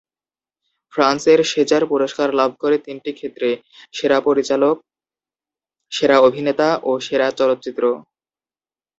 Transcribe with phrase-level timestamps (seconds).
[0.93, 3.49] ফ্রান্সের সেজার পুরস্কার লাভ করে তিনটি ক্ষেত্রে:
[3.93, 4.75] সেরা পরিচালক,
[5.91, 7.83] সেরা অভিনেতা ও সেরা চলচ্চিত্র।